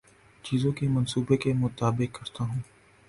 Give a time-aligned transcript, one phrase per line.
[0.43, 2.59] چیزوں کے منصوبے کے مطابق کرتا ہوں